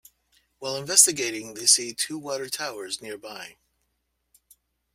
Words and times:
While 0.57 0.77
investigating, 0.77 1.53
they 1.53 1.67
see 1.67 1.93
two 1.93 2.17
water 2.17 2.49
towers 2.49 3.03
nearby. 3.03 3.57